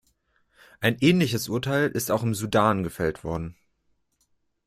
[0.79, 3.55] Ein ähnliches Urteil ist auch im Sudan gefällt worden.